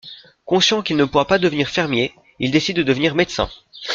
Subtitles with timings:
[0.45, 3.51] Conscient qu'il ne pourra pas devenir fermier, il décide de devenir médecin.